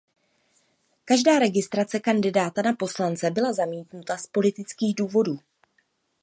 [1.05, 5.39] Každá registrace kandidáta na poslance byla zamítnuta z politických důvodů.